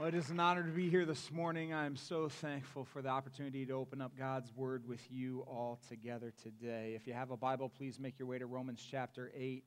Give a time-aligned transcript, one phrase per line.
[0.00, 1.74] Well, it is an honor to be here this morning.
[1.74, 5.78] I am so thankful for the opportunity to open up God's Word with you all
[5.90, 6.94] together today.
[6.96, 9.62] If you have a Bible, please make your way to Romans chapter 8.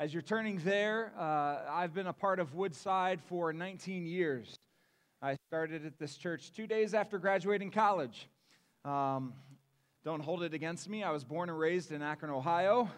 [0.00, 4.56] As you're turning there, uh, I've been a part of Woodside for 19 years.
[5.22, 8.28] I started at this church two days after graduating college.
[8.84, 9.34] Um,
[10.04, 11.04] don't hold it against me.
[11.04, 12.90] I was born and raised in Akron, Ohio.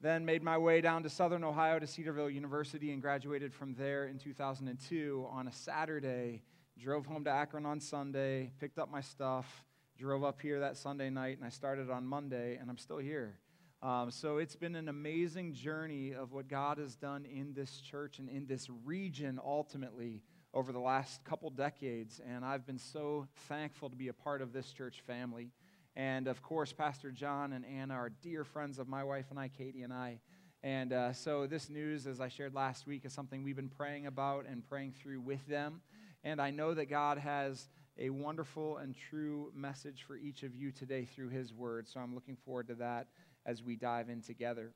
[0.00, 4.06] Then made my way down to Southern Ohio to Cedarville University and graduated from there
[4.06, 6.42] in 2002 on a Saturday.
[6.78, 9.64] Drove home to Akron on Sunday, picked up my stuff,
[9.98, 13.40] drove up here that Sunday night, and I started on Monday, and I'm still here.
[13.82, 18.20] Um, so it's been an amazing journey of what God has done in this church
[18.20, 20.22] and in this region ultimately
[20.54, 22.20] over the last couple decades.
[22.24, 25.50] And I've been so thankful to be a part of this church family.
[25.98, 29.48] And of course, Pastor John and Anna are dear friends of my wife and I,
[29.48, 30.20] Katie and I.
[30.62, 34.06] And uh, so, this news, as I shared last week, is something we've been praying
[34.06, 35.80] about and praying through with them.
[36.22, 40.70] And I know that God has a wonderful and true message for each of you
[40.70, 41.88] today through His Word.
[41.88, 43.08] So, I'm looking forward to that
[43.44, 44.70] as we dive in together.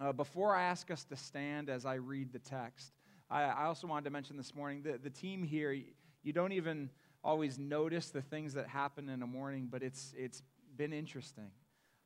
[0.00, 2.92] Uh, before I ask us to stand as I read the text,
[3.28, 6.90] I, I also wanted to mention this morning that the team here, you don't even
[7.24, 10.42] always notice the things that happen in a morning, but it's, it's
[10.82, 11.52] been interesting.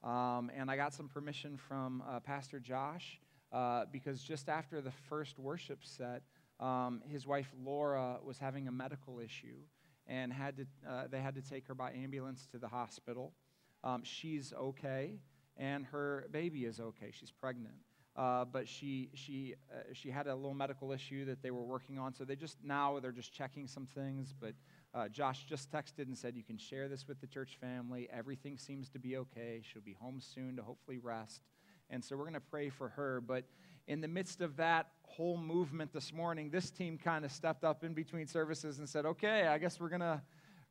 [0.04, 3.18] Um, and I got some permission from uh, Pastor Josh
[3.50, 6.20] uh, because just after the first worship set,
[6.60, 9.62] um, his wife Laura was having a medical issue
[10.06, 13.32] and had to, uh, they had to take her by ambulance to the hospital.
[13.82, 15.20] Um, she's okay,
[15.56, 17.10] and her baby is okay.
[17.12, 17.76] She's pregnant.
[18.14, 21.98] Uh, but she she uh, she had a little medical issue that they were working
[21.98, 22.14] on.
[22.14, 24.34] So they just now they're just checking some things.
[24.38, 24.54] But
[24.96, 28.08] uh, Josh just texted and said, You can share this with the church family.
[28.10, 29.60] Everything seems to be okay.
[29.62, 31.42] She'll be home soon to hopefully rest.
[31.90, 33.20] And so we're going to pray for her.
[33.20, 33.44] But
[33.86, 37.84] in the midst of that whole movement this morning, this team kind of stepped up
[37.84, 40.22] in between services and said, Okay, I guess we're going to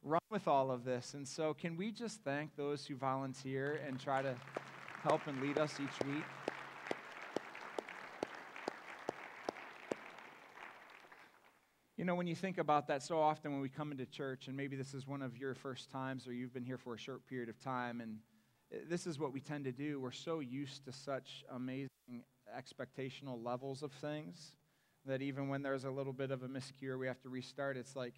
[0.02, 1.14] run with all of this.
[1.14, 4.36] And so, can we just thank those who volunteer and try to
[5.04, 6.24] help and lead us each week?
[11.98, 14.58] You know, when you think about that, so often when we come into church, and
[14.58, 17.26] maybe this is one of your first times or you've been here for a short
[17.26, 18.18] period of time, and
[18.74, 20.02] eh, this is what we tend to do.
[20.02, 21.90] We're so used to such amazing
[22.54, 24.56] expectational levels of things
[25.06, 27.78] that even when there's a little bit of a miscure, we have to restart.
[27.78, 28.16] It's like,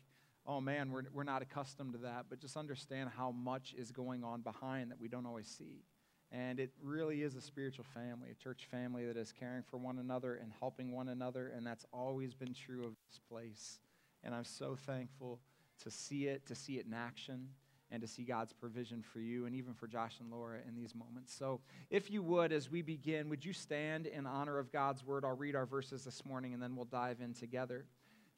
[0.47, 2.25] oh man, we're, we're not accustomed to that.
[2.29, 5.83] But just understand how much is going on behind that we don't always see.
[6.31, 9.97] And it really is a spiritual family, a church family that is caring for one
[9.99, 11.53] another and helping one another.
[11.55, 13.79] And that's always been true of this place.
[14.23, 15.39] And I'm so thankful
[15.83, 17.47] to see it, to see it in action,
[17.91, 20.93] and to see God's provision for you and even for Josh and Laura in these
[20.93, 21.33] moments.
[21.33, 25.23] So, if you would, as we begin, would you stand in honor of God's word?
[25.23, 27.85] I'll read our verses this morning and then we'll dive in together.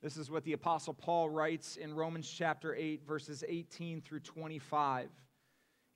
[0.01, 5.09] This is what the Apostle Paul writes in Romans chapter 8, verses 18 through 25.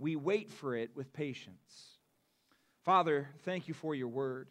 [0.00, 1.98] we wait for it with patience.
[2.84, 4.48] Father, thank you for your word.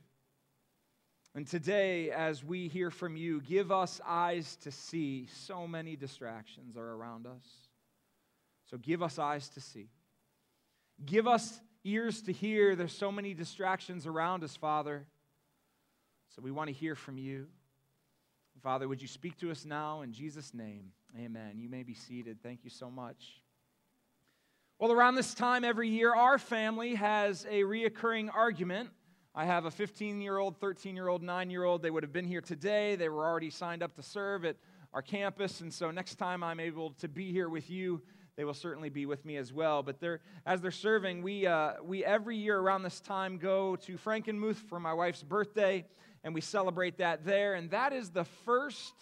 [1.36, 5.28] And today, as we hear from you, give us eyes to see.
[5.46, 7.46] So many distractions are around us.
[8.70, 9.90] So give us eyes to see.
[11.04, 12.76] Give us ears to hear.
[12.76, 15.08] There's so many distractions around us, Father.
[16.36, 17.48] So we want to hear from you.
[18.62, 20.92] Father, would you speak to us now in Jesus' name?
[21.18, 21.58] Amen.
[21.58, 22.44] You may be seated.
[22.44, 23.42] Thank you so much.
[24.82, 28.90] Well, around this time every year, our family has a reoccurring argument.
[29.36, 31.82] I have a 15 year old, 13 year old, 9 year old.
[31.82, 32.96] They would have been here today.
[32.96, 34.56] They were already signed up to serve at
[34.94, 35.60] our campus.
[35.60, 38.02] And so next time I'm able to be here with you,
[38.38, 39.84] they will certainly be with me as well.
[39.84, 43.98] But they're, as they're serving, we, uh, we every year around this time go to
[43.98, 45.84] Frankenmuth for my wife's birthday,
[46.24, 47.56] and we celebrate that there.
[47.56, 48.94] And that is the first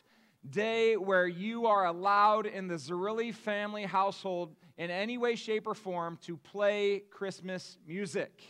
[0.50, 5.74] day where you are allowed in the Zerilli family household in any way, shape, or
[5.74, 8.44] form to play Christmas music.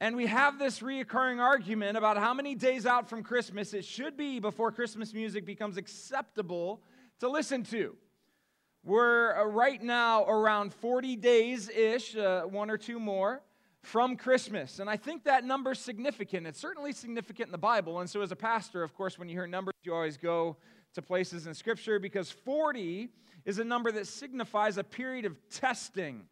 [0.00, 4.16] And we have this reoccurring argument about how many days out from Christmas it should
[4.16, 6.82] be before Christmas music becomes acceptable
[7.20, 7.94] to listen to.
[8.82, 13.42] We're uh, right now around 40 days ish, uh, one or two more,
[13.82, 14.78] from Christmas.
[14.78, 16.46] And I think that number's significant.
[16.46, 18.00] It's certainly significant in the Bible.
[18.00, 20.56] And so, as a pastor, of course, when you hear numbers, you always go
[20.94, 23.08] to places in Scripture because 40
[23.44, 26.26] is a number that signifies a period of testing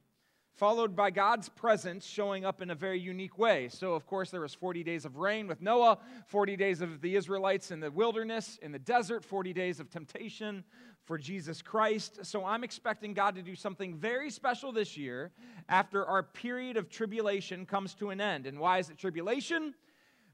[0.59, 3.69] followed by God's presence showing up in a very unique way.
[3.69, 7.15] So, of course, there was 40 days of rain with Noah, 40 days of the
[7.15, 10.65] Israelites in the wilderness, in the desert, 40 days of temptation
[11.05, 12.27] for Jesus Christ.
[12.27, 15.31] So, I'm expecting God to do something very special this year
[15.69, 18.47] after our period of tribulation comes to an end.
[18.47, 19.75] And why is it tribulation?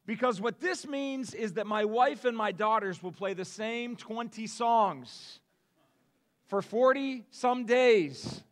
[0.07, 3.97] Because what this means is that my wife and my daughters will play the same
[3.97, 5.41] 20 songs
[6.47, 8.43] for 40 some days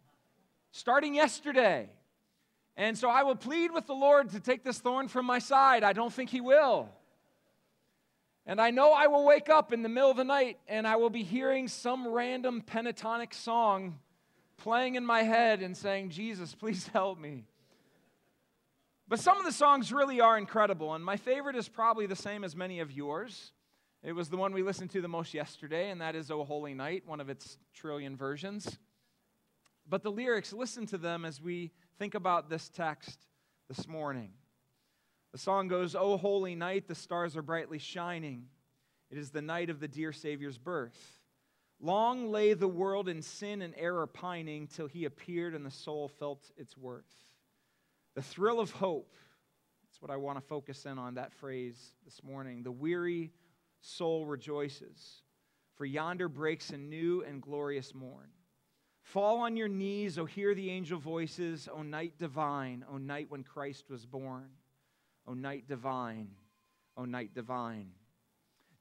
[0.70, 1.90] starting yesterday.
[2.76, 5.84] And so I will plead with the Lord to take this thorn from my side.
[5.84, 6.88] I don't think He will.
[8.46, 10.96] And I know I will wake up in the middle of the night and I
[10.96, 13.98] will be hearing some random pentatonic song
[14.56, 17.44] playing in my head and saying, Jesus, please help me.
[19.12, 22.44] But some of the songs really are incredible, and my favorite is probably the same
[22.44, 23.52] as many of yours.
[24.02, 26.72] It was the one we listened to the most yesterday, and that is O Holy
[26.72, 28.78] Night, one of its trillion versions.
[29.86, 33.26] But the lyrics, listen to them as we think about this text
[33.68, 34.30] this morning.
[35.32, 38.46] The song goes, O holy night, the stars are brightly shining.
[39.10, 41.20] It is the night of the dear Savior's birth.
[41.82, 46.08] Long lay the world in sin and error pining till he appeared and the soul
[46.08, 47.31] felt its worth.
[48.14, 49.14] The thrill of hope,
[49.84, 52.62] that's what I want to focus in on, that phrase this morning.
[52.62, 53.32] The weary
[53.80, 55.22] soul rejoices,
[55.76, 58.28] for yonder breaks a new and glorious morn.
[59.02, 63.42] Fall on your knees, O hear the angel voices, O night divine, O night when
[63.42, 64.50] Christ was born,
[65.26, 66.28] O night divine,
[66.96, 67.92] O night divine.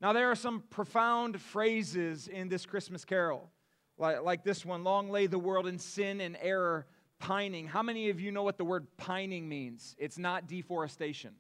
[0.02, 3.50] Now, there are some profound phrases in this Christmas carol,
[3.98, 6.86] like, like this one Long lay the world in sin and error,
[7.22, 7.68] pining.
[7.68, 9.96] How many of you know what the word pining means?
[9.98, 11.36] It's not deforestation.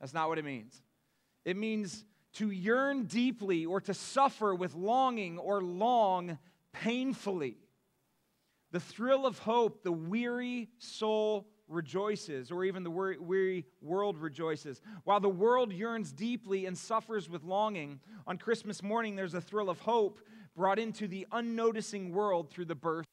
[0.00, 0.82] That's not what it means.
[1.44, 2.04] It means
[2.34, 6.38] to yearn deeply or to suffer with longing or long
[6.72, 7.56] painfully.
[8.72, 14.80] The thrill of hope, the weary soul rejoices, or even the weary world rejoices.
[15.04, 19.70] While the world yearns deeply and suffers with longing, on Christmas morning there's a thrill
[19.70, 20.20] of hope
[20.56, 23.06] brought into the unnoticing world through the birth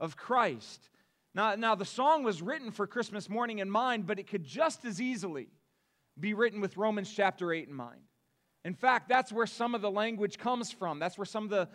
[0.00, 0.90] of Christ.
[1.34, 4.84] Now, now the song was written for Christmas morning in mind, but it could just
[4.84, 5.48] as easily
[6.18, 8.00] be written with Romans chapter 8 in mind.
[8.64, 10.98] In fact, that's where some of the language comes from.
[10.98, 11.68] That's where some of the,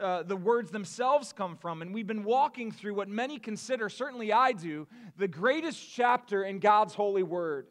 [0.00, 1.82] uh, the words themselves come from.
[1.82, 6.60] And we've been walking through what many consider, certainly I do, the greatest chapter in
[6.60, 7.66] God's holy word.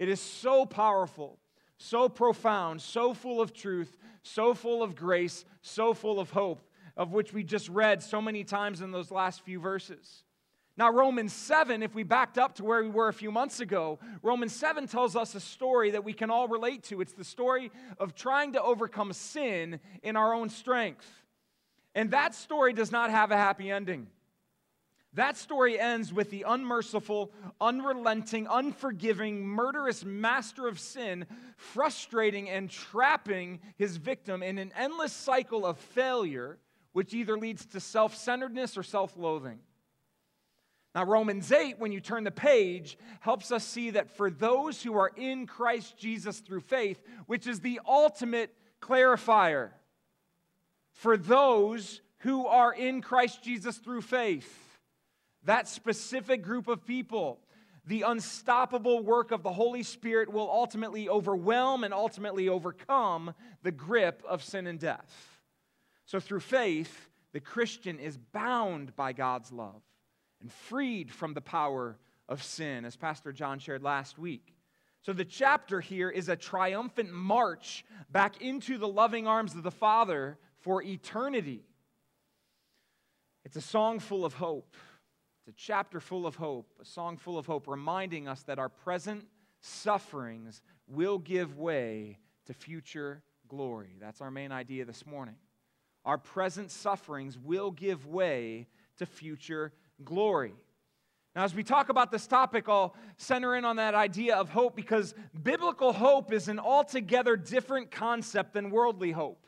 [0.00, 1.38] It is so powerful,
[1.76, 6.62] so profound, so full of truth, so full of grace, so full of hope,
[6.96, 10.24] of which we just read so many times in those last few verses.
[10.80, 13.98] Now, Romans 7, if we backed up to where we were a few months ago,
[14.22, 17.02] Romans 7 tells us a story that we can all relate to.
[17.02, 21.06] It's the story of trying to overcome sin in our own strength.
[21.94, 24.06] And that story does not have a happy ending.
[25.12, 31.26] That story ends with the unmerciful, unrelenting, unforgiving, murderous master of sin
[31.58, 36.56] frustrating and trapping his victim in an endless cycle of failure,
[36.92, 39.58] which either leads to self centeredness or self loathing.
[40.94, 44.98] Now, Romans 8, when you turn the page, helps us see that for those who
[44.98, 49.70] are in Christ Jesus through faith, which is the ultimate clarifier,
[50.90, 54.78] for those who are in Christ Jesus through faith,
[55.44, 57.38] that specific group of people,
[57.86, 63.32] the unstoppable work of the Holy Spirit will ultimately overwhelm and ultimately overcome
[63.62, 65.38] the grip of sin and death.
[66.04, 69.82] So, through faith, the Christian is bound by God's love
[70.40, 74.54] and freed from the power of sin, as Pastor John shared last week.
[75.02, 79.70] So, the chapter here is a triumphant march back into the loving arms of the
[79.70, 81.64] Father for eternity.
[83.44, 84.76] It's a song full of hope.
[85.38, 88.68] It's a chapter full of hope, a song full of hope, reminding us that our
[88.68, 89.26] present
[89.60, 93.96] sufferings will give way to future glory.
[93.98, 95.36] That's our main idea this morning.
[96.04, 98.66] Our present sufferings will give way
[98.98, 99.72] to future
[100.04, 100.54] glory.
[101.36, 104.74] Now, as we talk about this topic, I'll center in on that idea of hope
[104.74, 109.46] because biblical hope is an altogether different concept than worldly hope.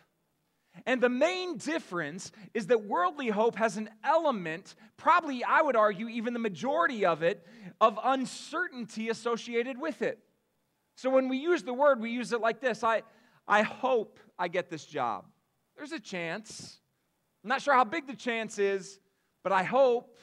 [0.87, 6.09] And the main difference is that worldly hope has an element, probably I would argue,
[6.09, 7.45] even the majority of it,
[7.81, 10.19] of uncertainty associated with it.
[10.97, 13.03] So when we use the word, we use it like this I,
[13.47, 15.27] I hope I get this job.
[15.77, 16.79] There's a chance.
[17.43, 19.01] I'm not sure how big the chance is,
[19.43, 20.17] but I hope.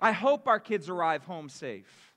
[0.00, 2.14] I hope our kids arrive home safe.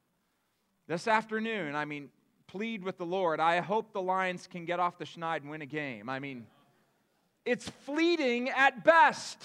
[0.88, 2.10] This afternoon, I mean,
[2.48, 3.40] plead with the Lord.
[3.40, 6.08] I hope the Lions can get off the schneid and win a game.
[6.08, 6.46] I mean,
[7.46, 9.38] it's fleeting at best.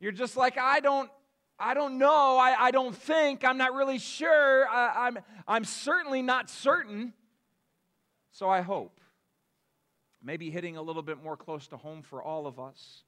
[0.00, 1.10] You're just like, I don't,
[1.58, 2.38] I don't know.
[2.38, 3.44] I, I don't think.
[3.44, 4.68] I'm not really sure.
[4.68, 7.12] I, I'm, I'm certainly not certain.
[8.32, 9.00] So I hope.
[10.22, 13.04] Maybe hitting a little bit more close to home for all of us.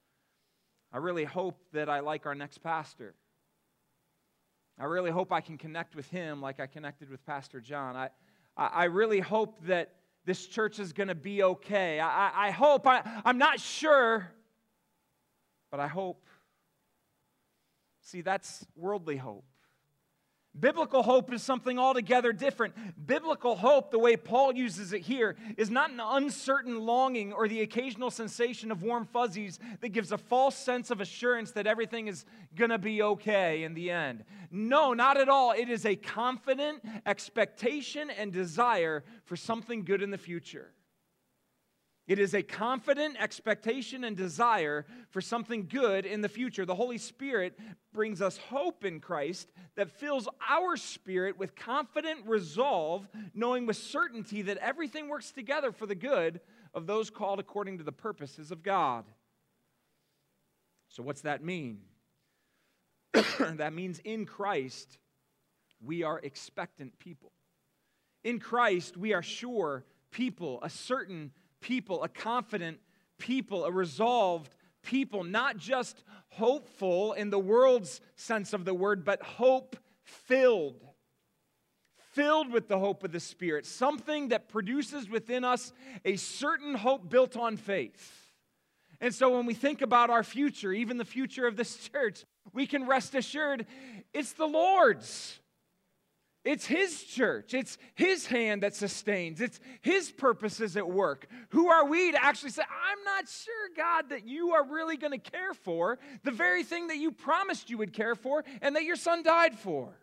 [0.93, 3.15] I really hope that I like our next pastor.
[4.79, 7.95] I really hope I can connect with him like I connected with Pastor John.
[7.95, 8.09] I,
[8.55, 9.93] I really hope that
[10.25, 11.99] this church is going to be okay.
[11.99, 12.85] I, I, hope.
[12.85, 14.29] I, I'm not sure,
[15.71, 16.23] but I hope.
[18.01, 19.45] See, that's worldly hope.
[20.59, 22.73] Biblical hope is something altogether different.
[23.05, 27.61] Biblical hope, the way Paul uses it here, is not an uncertain longing or the
[27.61, 32.25] occasional sensation of warm fuzzies that gives a false sense of assurance that everything is
[32.55, 34.23] going to be okay in the end.
[34.49, 35.51] No, not at all.
[35.51, 40.71] It is a confident expectation and desire for something good in the future.
[42.07, 46.65] It is a confident expectation and desire for something good in the future.
[46.65, 47.59] The Holy Spirit
[47.91, 54.41] brings us hope in Christ that fills our spirit with confident resolve, knowing with certainty
[54.43, 56.39] that everything works together for the good
[56.73, 59.03] of those called according to the purposes of God.
[60.87, 61.79] So, what's that mean?
[63.39, 64.97] that means in Christ,
[65.83, 67.33] we are expectant people.
[68.23, 72.79] In Christ, we are sure people, a certain people, a confident
[73.17, 79.21] people, a resolved people, not just hopeful in the world's sense of the word, but
[79.21, 80.83] hope filled.
[82.13, 85.71] Filled with the hope of the Spirit, something that produces within us
[86.03, 88.31] a certain hope built on faith.
[88.99, 92.65] And so when we think about our future, even the future of this church, we
[92.65, 93.65] can rest assured
[94.13, 95.39] it's the Lord's.
[96.47, 97.53] It's His church.
[97.53, 99.41] It's His hand that sustains.
[99.41, 101.27] It's His purposes at work.
[101.49, 105.11] Who are we to actually say, I'm not sure, God, that you are really going
[105.11, 108.85] to care for the very thing that you promised you would care for and that
[108.85, 109.93] your son died for?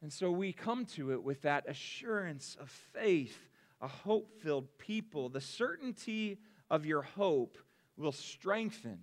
[0.00, 3.36] And so we come to it with that assurance of faith,
[3.82, 5.28] a hope filled people.
[5.28, 6.38] The certainty
[6.70, 7.58] of your hope
[7.98, 9.00] will strengthen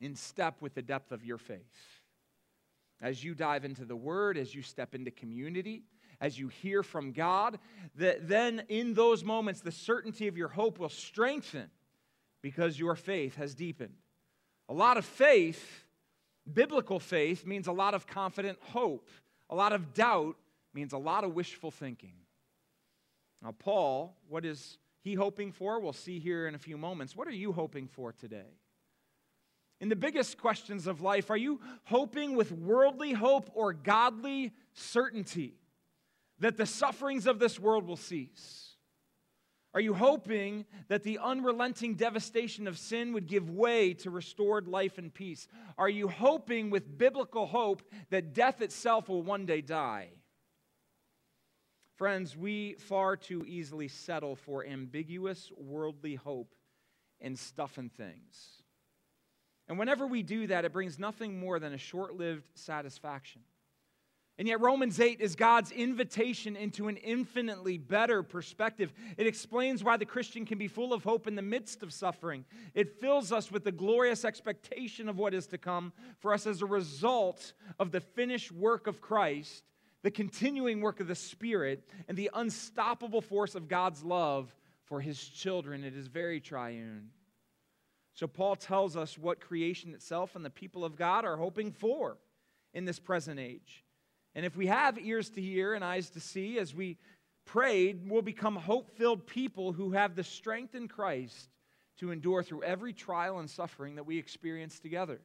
[0.00, 1.93] in step with the depth of your faith.
[3.00, 5.82] As you dive into the Word, as you step into community,
[6.20, 7.58] as you hear from God,
[7.96, 11.70] that then in those moments, the certainty of your hope will strengthen
[12.40, 13.94] because your faith has deepened.
[14.68, 15.84] A lot of faith,
[16.50, 19.10] biblical faith, means a lot of confident hope.
[19.50, 20.36] A lot of doubt
[20.72, 22.14] means a lot of wishful thinking.
[23.42, 25.78] Now, Paul, what is he hoping for?
[25.78, 27.14] We'll see here in a few moments.
[27.14, 28.58] What are you hoping for today?
[29.84, 35.58] In the biggest questions of life, are you hoping with worldly hope or godly certainty
[36.38, 38.76] that the sufferings of this world will cease?
[39.74, 44.96] Are you hoping that the unrelenting devastation of sin would give way to restored life
[44.96, 45.48] and peace?
[45.76, 50.08] Are you hoping with biblical hope that death itself will one day die?
[51.96, 56.54] Friends, we far too easily settle for ambiguous worldly hope
[57.20, 58.63] in stuff and things.
[59.68, 63.42] And whenever we do that, it brings nothing more than a short lived satisfaction.
[64.36, 68.92] And yet, Romans 8 is God's invitation into an infinitely better perspective.
[69.16, 72.44] It explains why the Christian can be full of hope in the midst of suffering.
[72.74, 76.62] It fills us with the glorious expectation of what is to come for us as
[76.62, 79.62] a result of the finished work of Christ,
[80.02, 84.52] the continuing work of the Spirit, and the unstoppable force of God's love
[84.82, 85.84] for his children.
[85.84, 87.10] It is very triune.
[88.14, 92.16] So, Paul tells us what creation itself and the people of God are hoping for
[92.72, 93.84] in this present age.
[94.34, 96.96] And if we have ears to hear and eyes to see, as we
[97.44, 101.50] prayed, we'll become hope filled people who have the strength in Christ
[101.98, 105.20] to endure through every trial and suffering that we experience together.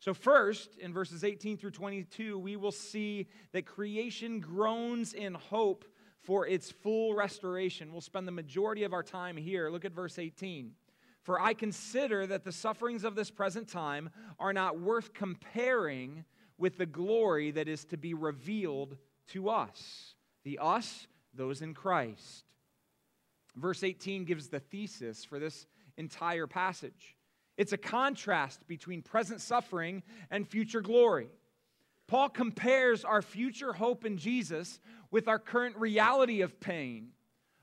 [0.00, 5.86] So, first, in verses 18 through 22, we will see that creation groans in hope
[6.20, 7.92] for its full restoration.
[7.92, 9.70] We'll spend the majority of our time here.
[9.70, 10.72] Look at verse 18.
[11.24, 16.24] For I consider that the sufferings of this present time are not worth comparing
[16.58, 18.96] with the glory that is to be revealed
[19.28, 20.14] to us.
[20.44, 22.44] The us, those in Christ.
[23.56, 25.66] Verse 18 gives the thesis for this
[25.96, 27.16] entire passage.
[27.56, 31.28] It's a contrast between present suffering and future glory.
[32.06, 34.78] Paul compares our future hope in Jesus
[35.10, 37.12] with our current reality of pain,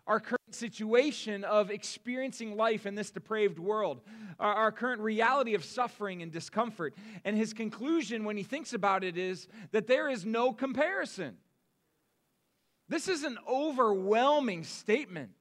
[0.08, 4.02] our current situation of experiencing life in this depraved world,
[4.40, 6.94] our, our, current reality of suffering and discomfort.
[7.26, 11.38] And his conclusion, when he thinks about it, is that there is no comparison.
[12.90, 15.32] This is an overwhelming statement.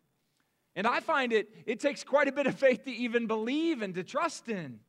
[0.77, 3.95] And I find it, it takes quite a bit of faith to even believe and
[3.95, 4.81] to trust in,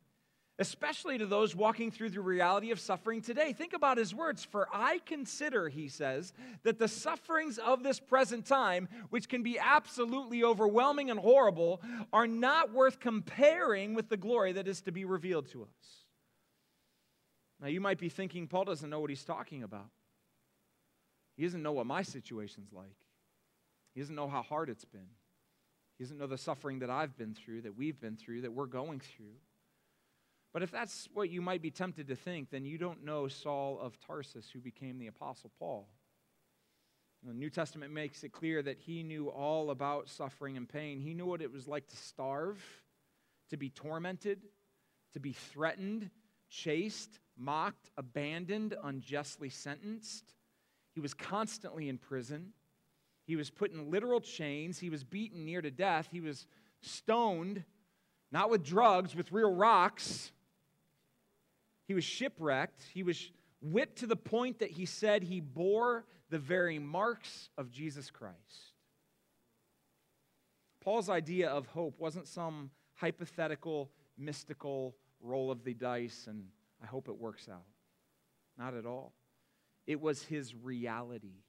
[0.58, 3.52] especially to those walking through the reality of suffering today.
[3.52, 4.44] Think about his words.
[4.44, 6.32] For I consider, he says,
[6.62, 11.80] that the sufferings of this present time, which can be absolutely overwhelming and horrible,
[12.12, 16.04] are not worth comparing with the glory that is to be revealed to us.
[17.60, 19.88] Now, you might be thinking, Paul doesn't know what he's talking about.
[21.36, 22.96] He doesn't know what my situation's like,
[23.94, 25.08] he doesn't know how hard it's been.
[25.98, 28.66] He doesn't know the suffering that I've been through, that we've been through, that we're
[28.66, 29.36] going through.
[30.52, 33.78] But if that's what you might be tempted to think, then you don't know Saul
[33.80, 35.88] of Tarsus, who became the Apostle Paul.
[37.24, 41.00] The New Testament makes it clear that he knew all about suffering and pain.
[41.00, 42.60] He knew what it was like to starve,
[43.50, 44.42] to be tormented,
[45.12, 46.10] to be threatened,
[46.50, 50.34] chased, mocked, abandoned, unjustly sentenced.
[50.94, 52.52] He was constantly in prison.
[53.24, 54.80] He was put in literal chains.
[54.80, 56.08] He was beaten near to death.
[56.10, 56.46] He was
[56.80, 57.64] stoned,
[58.32, 60.32] not with drugs, with real rocks.
[61.92, 62.84] He was shipwrecked.
[62.94, 63.30] He was
[63.60, 68.72] whipped to the point that he said he bore the very marks of Jesus Christ.
[70.80, 76.46] Paul's idea of hope wasn't some hypothetical, mystical roll of the dice and
[76.82, 77.66] I hope it works out.
[78.56, 79.12] Not at all.
[79.86, 81.42] It was his reality.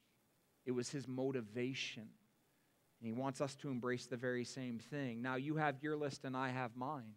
[0.65, 2.09] It was his motivation.
[2.99, 5.21] And he wants us to embrace the very same thing.
[5.21, 7.13] Now, you have your list, and I have mine.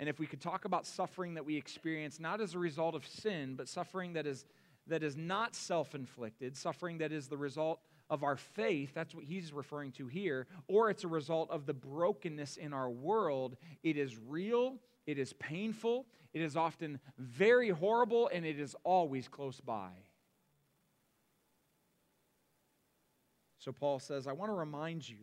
[0.00, 3.06] And if we could talk about suffering that we experience not as a result of
[3.06, 4.44] sin, but suffering that is,
[4.86, 7.80] that is not self inflicted, suffering that is the result
[8.10, 11.74] of our faith, that's what he's referring to here, or it's a result of the
[11.74, 18.30] brokenness in our world, it is real, it is painful, it is often very horrible,
[18.32, 19.90] and it is always close by.
[23.58, 25.18] So Paul says, I want to remind you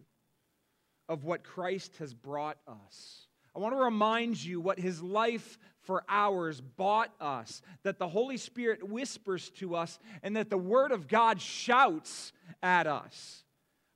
[1.08, 3.28] of what Christ has brought us.
[3.56, 8.38] I want to remind you what his life for ours bought us, that the Holy
[8.38, 13.44] Spirit whispers to us, and that the Word of God shouts at us.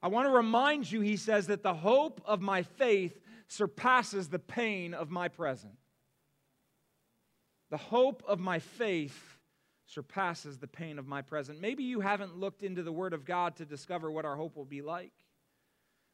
[0.01, 4.39] I want to remind you, he says, that the hope of my faith surpasses the
[4.39, 5.73] pain of my present.
[7.69, 9.37] The hope of my faith
[9.85, 11.59] surpasses the pain of my present.
[11.59, 14.63] Maybe you haven't looked into the Word of God to discover what our hope will
[14.63, 15.11] be like.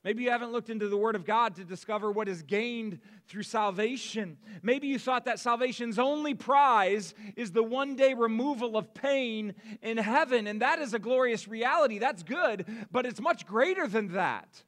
[0.05, 3.41] Maybe you haven't looked into the Word of God to discover what is gained through
[3.41, 4.37] salvation.
[4.61, 9.97] Maybe you thought that salvation's only prize is the one day removal of pain in
[9.97, 11.97] heaven, and that is a glorious reality.
[11.97, 14.63] That's good, but it's much greater than that.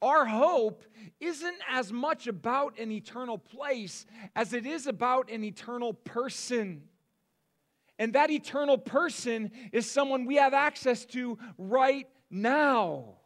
[0.00, 0.84] Our hope
[1.20, 6.84] isn't as much about an eternal place as it is about an eternal person.
[7.98, 13.19] And that eternal person is someone we have access to right now.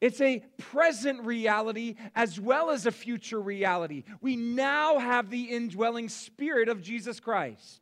[0.00, 4.04] It's a present reality as well as a future reality.
[4.20, 7.80] We now have the indwelling spirit of Jesus Christ.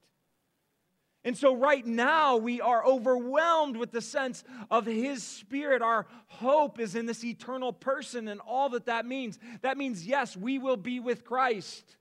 [1.24, 5.83] And so, right now, we are overwhelmed with the sense of His Spirit.
[5.83, 9.38] Our hope is in this eternal person and all that that means.
[9.62, 11.96] That means, yes, we will be with Christ.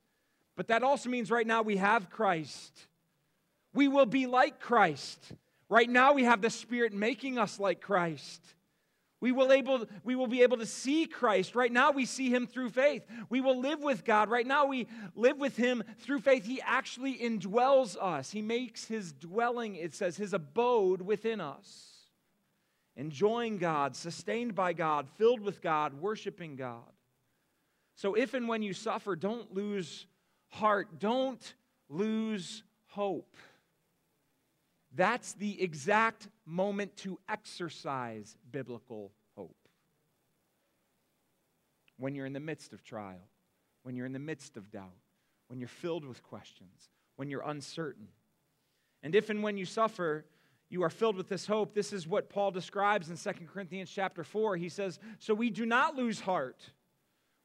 [0.55, 2.87] But that also means right now we have Christ
[3.75, 5.19] we will be like Christ.
[5.69, 8.41] Right now, we have the Spirit making us like Christ.
[9.25, 11.55] We will, able, we will be able to see Christ.
[11.55, 13.01] Right now, we see him through faith.
[13.27, 14.29] We will live with God.
[14.29, 16.45] Right now, we live with him through faith.
[16.45, 18.29] He actually indwells us.
[18.29, 22.03] He makes his dwelling, it says, his abode within us.
[22.95, 26.83] Enjoying God, sustained by God, filled with God, worshiping God.
[27.95, 30.05] So, if and when you suffer, don't lose
[30.49, 30.99] heart.
[30.99, 31.55] Don't
[31.89, 33.35] lose hope.
[34.93, 39.55] That's the exact moment to exercise biblical hope.
[41.97, 43.29] When you're in the midst of trial,
[43.83, 44.91] when you're in the midst of doubt,
[45.47, 48.07] when you're filled with questions, when you're uncertain.
[49.03, 50.25] And if and when you suffer,
[50.69, 51.73] you are filled with this hope.
[51.73, 54.57] This is what Paul describes in 2 Corinthians chapter 4.
[54.57, 56.71] He says, So we do not lose heart.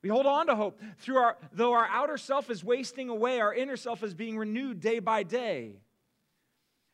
[0.03, 0.81] We hold on to hope.
[0.99, 4.81] Through our, though our outer self is wasting away, our inner self is being renewed
[4.81, 5.81] day by day.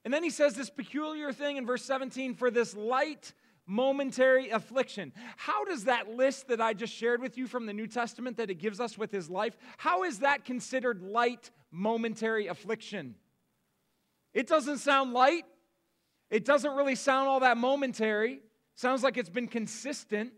[0.06, 3.32] And then he says this peculiar thing in verse 17 for this light
[3.66, 5.12] momentary affliction.
[5.36, 8.48] How does that list that I just shared with you from the New Testament that
[8.48, 13.16] it gives us with his life, how is that considered light momentary affliction?
[14.32, 15.42] It doesn't sound light.
[16.30, 18.42] It doesn't really sound all that momentary.
[18.76, 20.32] Sounds like it's been consistent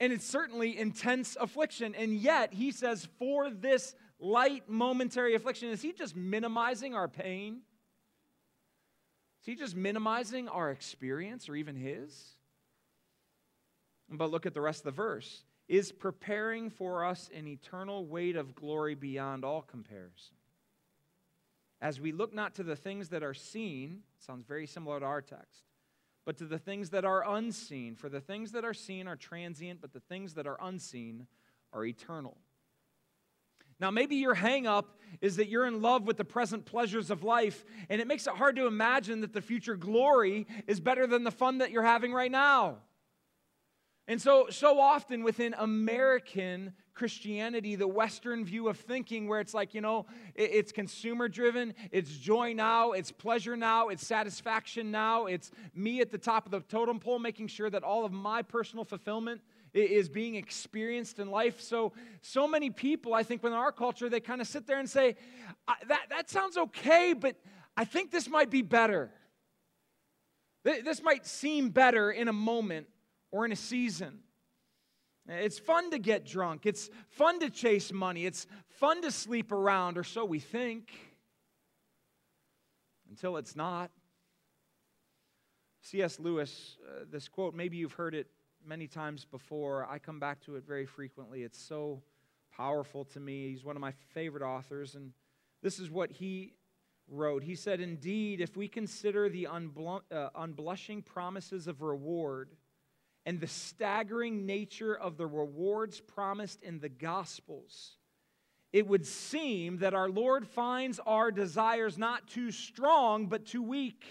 [0.00, 1.94] and it's certainly intense affliction.
[1.94, 7.60] And yet, he says, for this light momentary affliction, is he just minimizing our pain?
[9.42, 12.36] Is he just minimizing our experience or even his?
[14.08, 15.42] But look at the rest of the verse.
[15.68, 20.36] Is preparing for us an eternal weight of glory beyond all comparison.
[21.80, 25.20] As we look not to the things that are seen, sounds very similar to our
[25.20, 25.64] text,
[26.24, 27.96] but to the things that are unseen.
[27.96, 31.26] For the things that are seen are transient, but the things that are unseen
[31.72, 32.36] are eternal.
[33.82, 34.84] Now, maybe your hangup
[35.20, 38.34] is that you're in love with the present pleasures of life, and it makes it
[38.34, 42.12] hard to imagine that the future glory is better than the fun that you're having
[42.12, 42.76] right now.
[44.06, 49.74] And so, so often within American Christianity, the Western view of thinking, where it's like,
[49.74, 55.50] you know, it's consumer driven, it's joy now, it's pleasure now, it's satisfaction now, it's
[55.74, 58.84] me at the top of the totem pole, making sure that all of my personal
[58.84, 59.40] fulfillment
[59.74, 61.60] is being experienced in life.
[61.60, 64.88] So, so many people, I think, within our culture, they kind of sit there and
[64.88, 65.16] say,
[65.88, 67.36] that, that sounds okay, but
[67.76, 69.10] I think this might be better.
[70.64, 72.86] This might seem better in a moment
[73.30, 74.20] or in a season.
[75.28, 76.66] It's fun to get drunk.
[76.66, 78.26] It's fun to chase money.
[78.26, 80.92] It's fun to sleep around, or so we think,
[83.08, 83.90] until it's not.
[85.80, 86.20] C.S.
[86.20, 88.28] Lewis, uh, this quote, maybe you've heard it
[88.66, 89.86] many times before.
[89.88, 91.42] I come back to it very frequently.
[91.42, 92.02] It's so
[92.56, 93.48] powerful to me.
[93.50, 95.12] He's one of my favorite authors, and
[95.62, 96.54] this is what he
[97.08, 97.42] wrote.
[97.42, 102.50] He said, Indeed, if we consider the unbl- uh, unblushing promises of reward,
[103.24, 107.96] and the staggering nature of the rewards promised in the Gospels,
[108.72, 114.04] it would seem that our Lord finds our desires not too strong, but too weak.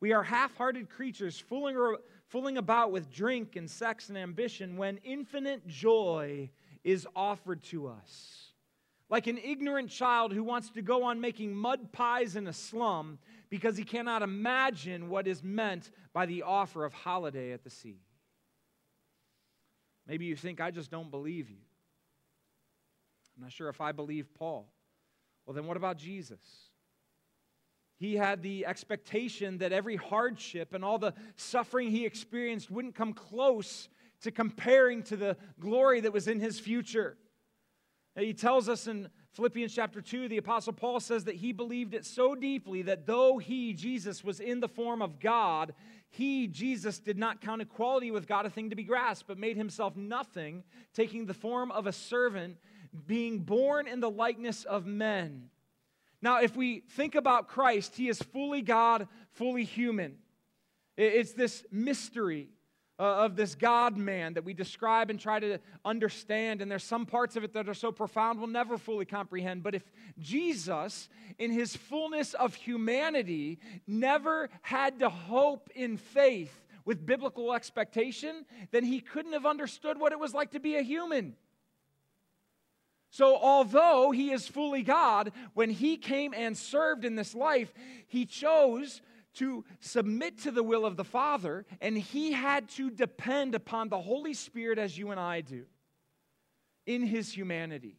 [0.00, 1.76] We are half hearted creatures, fooling,
[2.28, 6.50] fooling about with drink and sex and ambition when infinite joy
[6.84, 8.52] is offered to us.
[9.08, 13.18] Like an ignorant child who wants to go on making mud pies in a slum
[13.48, 18.00] because he cannot imagine what is meant by the offer of holiday at the sea.
[20.08, 21.58] Maybe you think, I just don't believe you.
[23.36, 24.68] I'm not sure if I believe Paul.
[25.44, 26.40] Well, then what about Jesus?
[27.98, 33.14] He had the expectation that every hardship and all the suffering he experienced wouldn't come
[33.14, 33.88] close
[34.20, 37.16] to comparing to the glory that was in his future.
[38.14, 42.06] He tells us in Philippians chapter 2, the Apostle Paul says that he believed it
[42.06, 45.74] so deeply that though he, Jesus, was in the form of God,
[46.08, 49.58] he, Jesus, did not count equality with God a thing to be grasped, but made
[49.58, 52.56] himself nothing, taking the form of a servant,
[53.06, 55.50] being born in the likeness of men.
[56.22, 60.16] Now, if we think about Christ, he is fully God, fully human.
[60.96, 62.48] It's this mystery
[62.98, 66.62] uh, of this God man that we describe and try to understand.
[66.62, 69.62] And there's some parts of it that are so profound we'll never fully comprehend.
[69.62, 69.84] But if
[70.18, 78.46] Jesus, in his fullness of humanity, never had to hope in faith with biblical expectation,
[78.70, 81.34] then he couldn't have understood what it was like to be a human.
[83.10, 87.72] So, although he is fully God, when he came and served in this life,
[88.06, 89.00] he chose
[89.34, 94.00] to submit to the will of the Father, and he had to depend upon the
[94.00, 95.66] Holy Spirit as you and I do
[96.86, 97.98] in his humanity.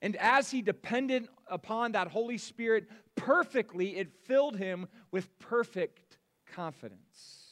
[0.00, 6.18] And as he depended upon that Holy Spirit perfectly, it filled him with perfect
[6.52, 7.42] confidence.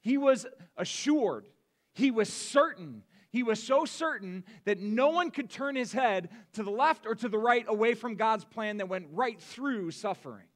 [0.00, 1.46] He was assured,
[1.92, 3.02] he was certain.
[3.30, 7.14] He was so certain that no one could turn his head to the left or
[7.14, 10.48] to the right away from God's plan that went right through suffering.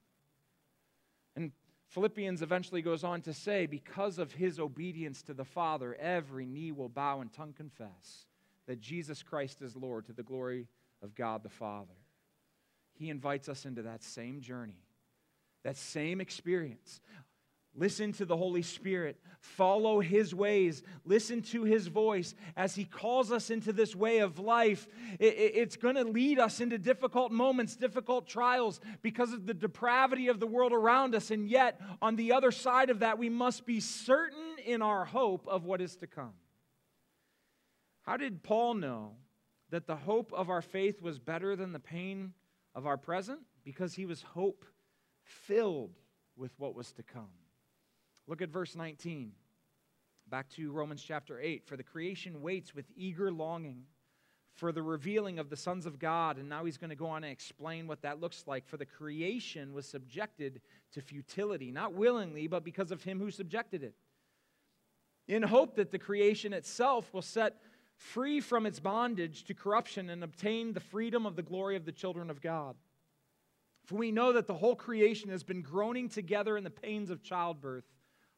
[1.37, 1.53] And
[1.89, 6.73] Philippians eventually goes on to say, because of his obedience to the Father, every knee
[6.73, 8.27] will bow and tongue confess
[8.67, 10.67] that Jesus Christ is Lord to the glory
[11.01, 11.95] of God the Father.
[12.95, 14.83] He invites us into that same journey,
[15.63, 17.01] that same experience.
[17.77, 19.21] Listen to the Holy Spirit.
[19.41, 20.83] Follow His ways.
[21.05, 24.87] Listen to His voice as He calls us into this way of life.
[25.19, 30.39] It's going to lead us into difficult moments, difficult trials because of the depravity of
[30.39, 31.33] the world around us.
[31.33, 35.47] And yet, on the other side of that, we must be certain in our hope
[35.49, 36.35] of what is to come.
[38.03, 39.17] How did Paul know
[39.71, 42.35] that the hope of our faith was better than the pain
[42.75, 43.41] of our present?
[43.65, 44.65] Because he was hope
[45.23, 45.97] filled
[46.37, 47.31] with what was to come.
[48.27, 49.33] Look at verse 19.
[50.29, 51.67] Back to Romans chapter 8.
[51.67, 53.85] For the creation waits with eager longing
[54.55, 56.39] for the revealing of the sons of God.
[56.39, 58.67] And now he's going to go on and explain what that looks like.
[58.67, 60.61] For the creation was subjected
[60.93, 63.95] to futility, not willingly, but because of him who subjected it.
[65.27, 67.57] In hope that the creation itself will set
[67.97, 71.93] free from its bondage to corruption and obtain the freedom of the glory of the
[71.93, 72.77] children of God.
[73.85, 77.23] For we know that the whole creation has been groaning together in the pains of
[77.23, 77.85] childbirth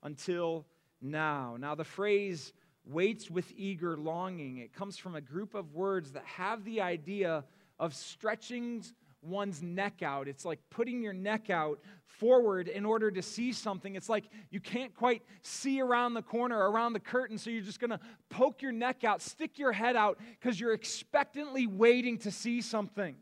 [0.03, 0.67] until
[1.01, 1.57] now.
[1.59, 2.53] Now, the phrase
[2.85, 7.45] waits with eager longing, it comes from a group of words that have the idea
[7.79, 8.85] of stretching
[9.23, 10.29] one's neck out.
[10.29, 13.95] It's like putting your neck out forward in order to see something.
[13.95, 17.81] It's like you can't quite see around the corner, around the curtain, so you're just
[17.81, 22.31] going to poke your neck out, stick your head out because you're expectantly waiting to
[22.31, 23.17] see something.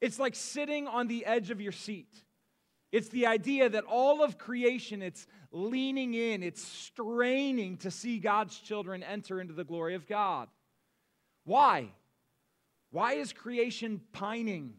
[0.00, 2.08] It's like sitting on the edge of your seat.
[2.92, 8.58] It's the idea that all of creation, it's leaning in, it's straining to see God's
[8.58, 10.48] children enter into the glory of God.
[11.44, 11.88] Why?
[12.90, 14.74] Why is creation pining,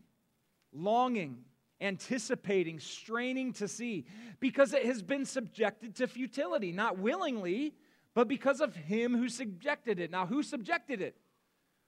[0.71, 1.39] longing,
[1.82, 4.06] anticipating, straining to see?
[4.39, 7.73] Because it has been subjected to futility, not willingly,
[8.13, 10.12] but because of Him who subjected it.
[10.12, 11.15] Now, who subjected it?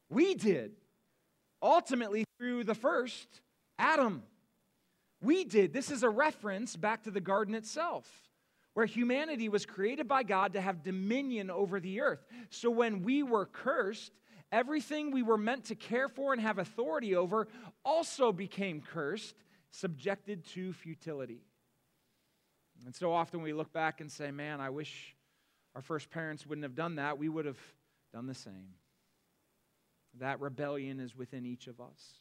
[0.10, 0.72] We did.
[1.62, 3.42] Ultimately, through the first,
[3.78, 4.24] Adam.
[5.26, 5.74] We did.
[5.74, 8.08] This is a reference back to the garden itself,
[8.76, 12.24] where humanity was created by God to have dominion over the earth.
[12.52, 14.12] So when we were cursed,
[14.52, 17.48] everything we were meant to care for and have authority over
[17.84, 19.36] also became cursed,
[19.72, 21.42] subjected to futility.
[22.86, 25.16] And so often we look back and say, man, I wish
[25.74, 27.18] our first parents wouldn't have done that.
[27.18, 27.60] We would have
[28.14, 28.76] done the same.
[30.20, 32.14] That rebellion is within each of us.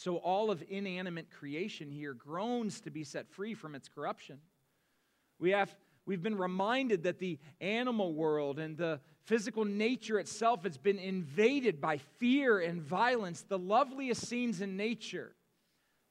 [0.00, 4.38] So all of inanimate creation here groans to be set free from its corruption.
[5.38, 10.78] We have we've been reminded that the animal world and the physical nature itself has
[10.78, 15.36] been invaded by fear and violence, the loveliest scenes in nature.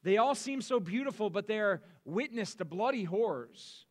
[0.04, 3.88] They all seem so beautiful, but they are witness to bloody horrors.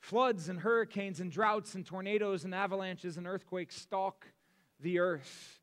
[0.00, 4.26] Floods and hurricanes and droughts and tornadoes and avalanches and earthquakes stalk
[4.80, 5.60] the earth.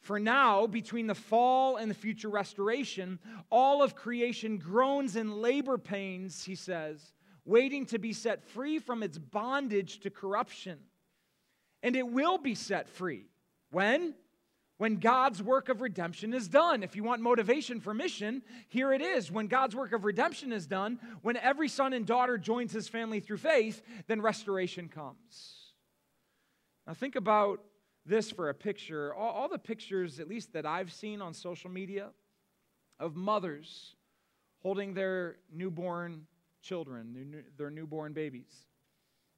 [0.00, 3.18] For now, between the fall and the future restoration,
[3.50, 7.12] all of creation groans in labor pains, he says,
[7.44, 10.78] waiting to be set free from its bondage to corruption.
[11.82, 13.26] And it will be set free.
[13.70, 14.14] When?
[14.78, 16.82] When God's work of redemption is done.
[16.82, 19.30] If you want motivation for mission, here it is.
[19.30, 23.20] When God's work of redemption is done, when every son and daughter joins his family
[23.20, 25.56] through faith, then restoration comes.
[26.86, 27.60] Now, think about
[28.06, 29.14] this for a picture.
[29.14, 32.10] All, all, the pictures, at least that I've seen on social media,
[32.98, 33.94] of mothers
[34.62, 36.26] holding their newborn
[36.62, 38.66] children, their, their newborn babies.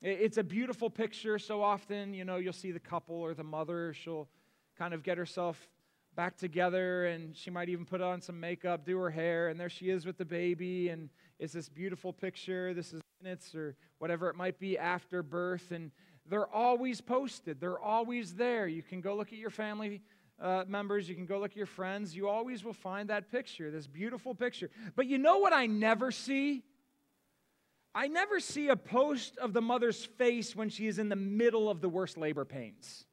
[0.00, 1.38] It's a beautiful picture.
[1.38, 4.28] So often, you know, you'll see the couple or the mother, she'll
[4.76, 5.68] kind of get herself
[6.16, 9.70] back together and she might even put on some makeup, do her hair, and there
[9.70, 10.88] she is with the baby.
[10.88, 12.74] And it's this beautiful picture.
[12.74, 15.70] This is minutes or whatever it might be after birth.
[15.70, 15.90] And
[16.28, 18.66] they're always posted, they're always there.
[18.66, 20.02] You can go look at your family
[20.40, 22.16] uh, members, you can go look at your friends.
[22.16, 24.70] You always will find that picture, this beautiful picture.
[24.96, 26.62] But you know what I never see?
[27.94, 31.68] I never see a post of the mother's face when she is in the middle
[31.68, 33.04] of the worst labor pains.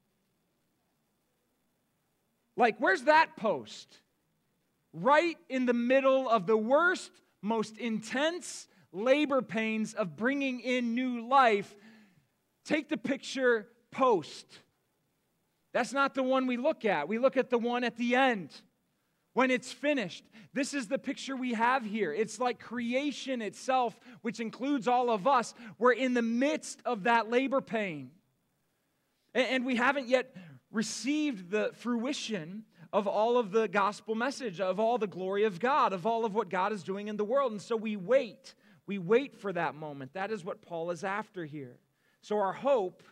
[2.56, 3.88] Like, where's that post?
[4.93, 11.28] Right in the middle of the worst, most intense labor pains of bringing in new
[11.28, 11.76] life
[12.70, 14.46] Take the picture post.
[15.74, 17.08] That's not the one we look at.
[17.08, 18.54] We look at the one at the end
[19.34, 20.24] when it's finished.
[20.54, 22.14] This is the picture we have here.
[22.14, 25.56] It's like creation itself, which includes all of us.
[25.80, 28.12] We're in the midst of that labor pain.
[29.34, 30.36] And we haven't yet
[30.72, 35.92] received the fruition of all of the gospel message, of all the glory of God,
[35.92, 37.52] of all of what God is doing in the world.
[37.52, 38.54] And so we wait.
[38.86, 40.14] We wait for that moment.
[40.14, 41.80] That is what Paul is after here.
[42.22, 43.04] So our hope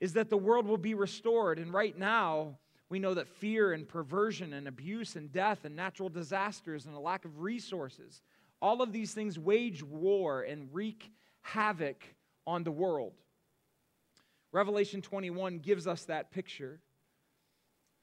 [0.00, 1.58] is that the world will be restored.
[1.58, 6.08] And right now, we know that fear and perversion and abuse and death and natural
[6.08, 8.22] disasters and a lack of resources,
[8.60, 12.02] all of these things wage war and wreak havoc
[12.46, 13.12] on the world.
[14.52, 16.80] Revelation 21 gives us that picture.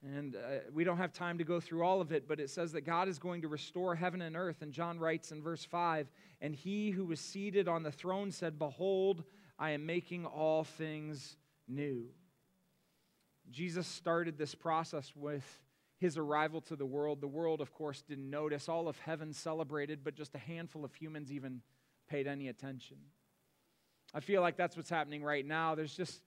[0.04, 2.72] And uh, we don't have time to go through all of it, but it says
[2.74, 4.62] that God is going to restore heaven and earth.
[4.62, 8.60] And John writes in verse 5 And he who was seated on the throne said,
[8.60, 9.24] Behold,
[9.58, 11.38] I am making all things
[11.68, 12.06] new.
[13.52, 15.44] Jesus started this process with
[15.98, 17.22] his arrival to the world.
[17.22, 18.68] The world, of course, didn't notice.
[18.68, 21.62] All of heaven celebrated, but just a handful of humans even
[22.10, 22.98] paid any attention.
[24.14, 25.76] I feel like that's what's happening right now.
[25.76, 26.22] There's just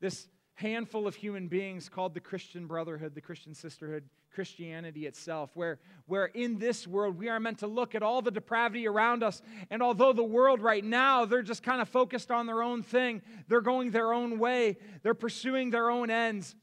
[0.00, 5.78] this handful of human beings called the Christian brotherhood, the Christian sisterhood, Christianity itself, where,
[6.06, 9.42] where in this world we are meant to look at all the depravity around us.
[9.70, 13.22] And although the world right now, they're just kind of focused on their own thing,
[13.48, 16.54] they're going their own way, they're pursuing their own ends.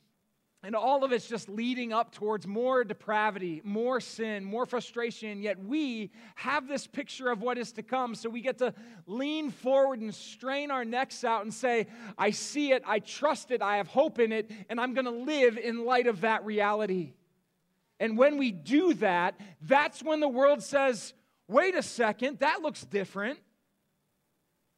[0.62, 5.42] And all of it's just leading up towards more depravity, more sin, more frustration.
[5.42, 8.14] Yet we have this picture of what is to come.
[8.14, 8.74] So we get to
[9.06, 13.62] lean forward and strain our necks out and say, I see it, I trust it,
[13.62, 17.14] I have hope in it, and I'm going to live in light of that reality.
[18.02, 21.14] And when we do that, that's when the world says,
[21.48, 23.40] wait a second, that looks different.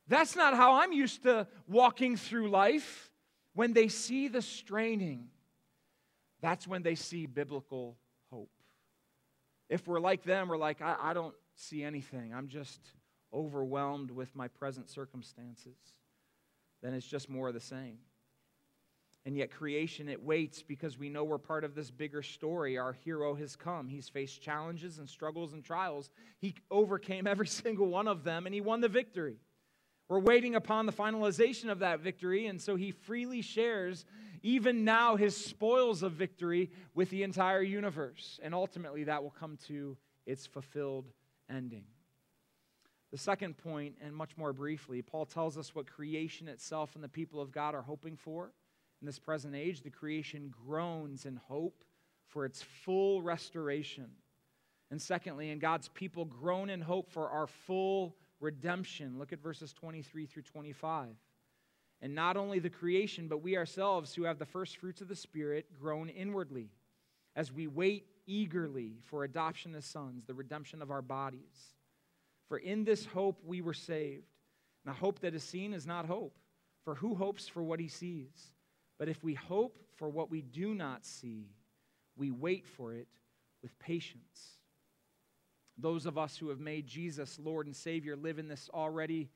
[0.07, 3.07] That's not how I'm used to walking through life.
[3.53, 5.30] When they see the straining,
[6.41, 7.97] that's when they see biblical
[8.31, 8.49] hope.
[9.69, 12.33] If we're like them, we're like, I, I don't see anything.
[12.33, 12.81] I'm just
[13.33, 15.77] overwhelmed with my present circumstances.
[16.81, 17.99] Then it's just more of the same.
[19.23, 22.79] And yet, creation, it waits because we know we're part of this bigger story.
[22.79, 23.87] Our hero has come.
[23.87, 26.09] He's faced challenges and struggles and trials.
[26.39, 29.37] He overcame every single one of them and he won the victory.
[30.09, 34.03] We're waiting upon the finalization of that victory, and so he freely shares
[34.43, 38.39] even now his spoils of victory with the entire universe.
[38.41, 41.11] And ultimately, that will come to its fulfilled
[41.49, 41.83] ending.
[43.11, 47.09] The second point, and much more briefly, Paul tells us what creation itself and the
[47.09, 48.51] people of God are hoping for.
[49.01, 51.83] In this present age, the creation groans in hope
[52.27, 54.09] for its full restoration.
[54.91, 59.17] And secondly, in God's people groan in hope for our full redemption.
[59.17, 61.15] Look at verses 23 through 25.
[62.01, 65.15] And not only the creation, but we ourselves who have the first fruits of the
[65.15, 66.69] Spirit groan inwardly
[67.35, 71.75] as we wait eagerly for adoption as sons, the redemption of our bodies.
[72.47, 74.25] For in this hope we were saved.
[74.83, 76.35] Now, hope that is seen is not hope,
[76.83, 78.51] for who hopes for what he sees?
[78.97, 81.51] But if we hope for what we do not see,
[82.17, 83.07] we wait for it
[83.61, 84.57] with patience.
[85.77, 89.29] Those of us who have made Jesus Lord and Savior live in this already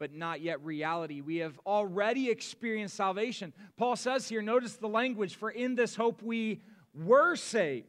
[0.00, 1.20] but not yet reality.
[1.20, 3.52] We have already experienced salvation.
[3.76, 6.62] Paul says here, notice the language, for in this hope we
[6.94, 7.86] were saved.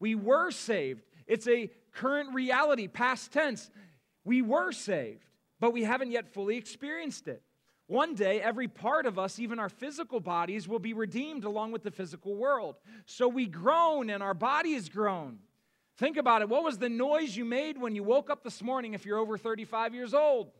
[0.00, 1.04] We were saved.
[1.26, 3.70] It's a current reality, past tense.
[4.24, 5.24] We were saved,
[5.60, 7.42] but we haven't yet fully experienced it.
[7.86, 11.84] One day, every part of us, even our physical bodies, will be redeemed along with
[11.84, 12.76] the physical world.
[13.06, 15.38] So we groan and our body is grown.
[15.98, 16.48] Think about it.
[16.48, 19.38] What was the noise you made when you woke up this morning if you're over
[19.38, 20.50] 35 years old?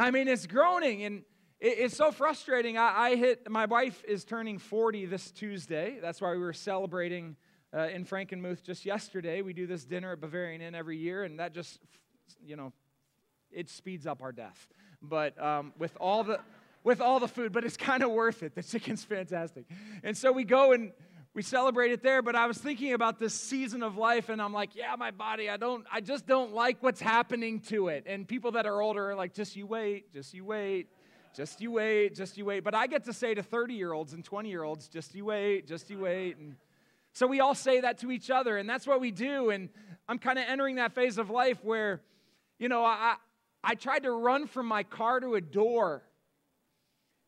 [0.00, 1.24] I mean, it's groaning and
[1.60, 2.78] it's so frustrating.
[2.78, 5.98] I, I, hit, my wife is turning 40 this Tuesday.
[6.00, 7.36] That's why we were celebrating
[7.76, 9.42] uh, in Frankenmuth just yesterday.
[9.42, 11.80] We do this dinner at Bavarian Inn every year, and that just,
[12.42, 12.72] you know,
[13.52, 14.68] it speeds up our death.
[15.02, 16.40] But um, with all the,
[16.82, 18.54] with all the food, but it's kind of worth it.
[18.54, 19.66] The chicken's fantastic.
[20.02, 20.92] And so we go and
[21.34, 24.52] we celebrate it there but i was thinking about this season of life and i'm
[24.52, 28.04] like yeah my body i don't i just don't like what's happening to it.
[28.06, 30.88] And people that are older are like just you wait just you wait
[31.34, 32.64] just you wait just you wait.
[32.64, 35.26] But i get to say to 30 year olds and 20 year olds just you
[35.26, 36.36] wait just you wait.
[36.36, 36.56] And
[37.12, 39.50] so we all say that to each other and that's what we do.
[39.50, 39.68] And
[40.08, 42.02] i'm kind of entering that phase of life where
[42.58, 43.14] you know i
[43.62, 46.02] i tried to run from my car to a door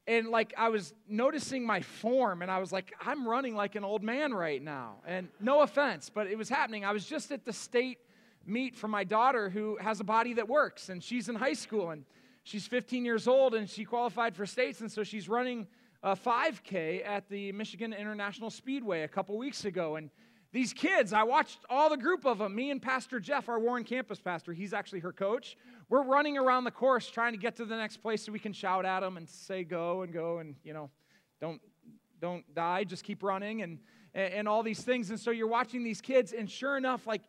[0.07, 3.85] and like I was noticing my form, and I was like, I'm running like an
[3.85, 4.97] old man right now.
[5.07, 6.85] And no offense, but it was happening.
[6.85, 7.99] I was just at the state
[8.45, 11.91] meet for my daughter who has a body that works, and she's in high school,
[11.91, 12.05] and
[12.43, 15.67] she's 15 years old, and she qualified for states, and so she's running
[16.03, 19.95] a 5K at the Michigan International Speedway a couple weeks ago.
[19.95, 20.11] And
[20.51, 23.85] these kids, I watched all the group of them, me and Pastor Jeff, our Warren
[23.85, 25.57] campus pastor, he's actually her coach.
[25.93, 28.55] We're running around the course trying to get to the next place so we can
[28.55, 30.89] shout at them and say go and go and, you know,
[31.39, 31.61] don't
[32.19, 33.79] don't die, just keep running and
[34.15, 35.11] and all these things.
[35.11, 37.21] And so you're watching these kids, and sure enough, like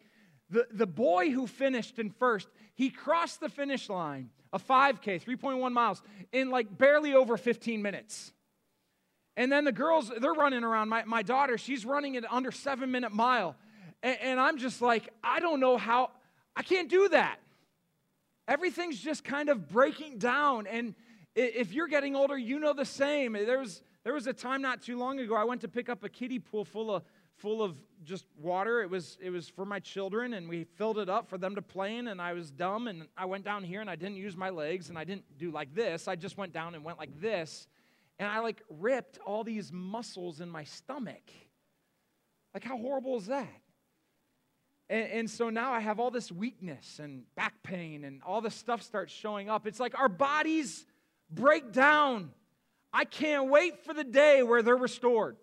[0.49, 5.73] the, the boy who finished in first, he crossed the finish line, a 5K, 3.1
[5.73, 8.31] miles, in like barely over 15 minutes.
[9.35, 10.87] And then the girls, they're running around.
[10.87, 13.57] My, my daughter, she's running at under seven minute mile.
[14.01, 16.11] And, and I'm just like, I don't know how,
[16.55, 17.39] I can't do that.
[18.47, 20.67] Everything's just kind of breaking down.
[20.67, 20.95] And
[21.35, 23.33] if you're getting older, you know the same.
[23.33, 26.03] There was, there was a time not too long ago, I went to pick up
[26.03, 27.03] a kiddie pool full of,
[27.37, 28.81] full of just water.
[28.81, 31.61] It was, it was for my children, and we filled it up for them to
[31.61, 32.09] play in.
[32.09, 34.89] And I was dumb, and I went down here, and I didn't use my legs,
[34.89, 36.07] and I didn't do like this.
[36.07, 37.67] I just went down and went like this
[38.19, 41.31] and I like ripped all these muscles in my stomach.
[42.53, 43.49] Like, how horrible is that?
[44.93, 48.53] And, and, so now I have all this weakness and back pain, and all this
[48.53, 49.65] stuff starts showing up.
[49.65, 50.85] It's like our bodies
[51.31, 52.29] break down.
[52.93, 55.37] I can't wait for the day where they're restored.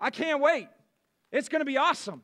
[0.00, 0.68] I can't wait.
[1.30, 2.22] It's going to be awesome.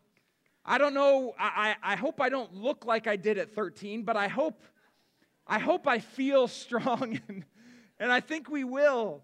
[0.65, 4.17] I don't know, I, I hope I don't look like I did at 13, but
[4.17, 4.63] I hope,
[5.47, 7.45] I hope I feel strong, and,
[8.01, 9.23] and I think we will.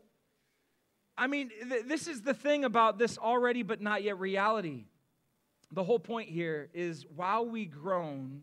[1.16, 4.84] I mean, th- this is the thing about this already but not yet reality.
[5.72, 8.42] The whole point here is while we groan,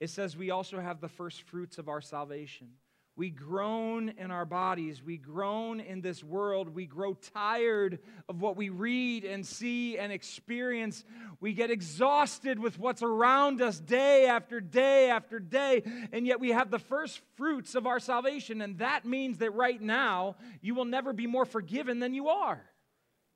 [0.00, 2.68] it says we also have the first fruits of our salvation.
[3.16, 5.00] We groan in our bodies.
[5.00, 6.74] We groan in this world.
[6.74, 11.04] We grow tired of what we read and see and experience.
[11.38, 15.84] We get exhausted with what's around us day after day after day.
[16.12, 18.60] And yet we have the first fruits of our salvation.
[18.60, 22.64] And that means that right now, you will never be more forgiven than you are